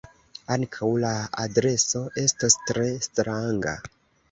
Ankaŭ 0.53 0.89
la 1.03 1.11
adreso 1.43 2.03
estos 2.23 2.59
tre 2.73 2.89
stranga. 3.11 3.79